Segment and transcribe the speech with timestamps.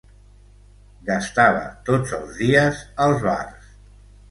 [1.09, 3.71] Gastava tots els dies als bars.